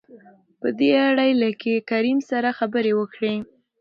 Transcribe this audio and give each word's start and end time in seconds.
په 0.59 0.67
دې 0.79 0.91
اړه 1.07 1.23
يې 1.29 1.33
له 1.41 1.49
کريم 1.89 2.19
سره 2.29 2.49
خبرې 2.59 2.91
وکړې. 2.95 3.35